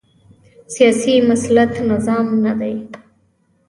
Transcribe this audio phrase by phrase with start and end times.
[0.75, 2.75] سیاسي مسلط نظام نه دی